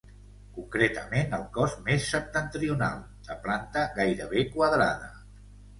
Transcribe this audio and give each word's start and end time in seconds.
Concretament, 0.53 1.35
el 1.39 1.43
cos 1.59 1.75
més 1.89 2.09
septentrional, 2.15 2.99
de 3.29 3.39
planta 3.47 3.87
gairebé 4.01 4.49
quadrada. 4.57 5.15